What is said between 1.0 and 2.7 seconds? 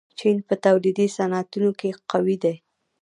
صنعتونو کې قوي دی.